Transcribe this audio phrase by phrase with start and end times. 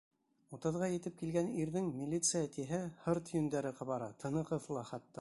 [0.57, 5.09] Утыҙға етеп килгән ирҙең «милиция» тиһә һырт йөндәре ҡабара, тыны ҡыҫыла хатта.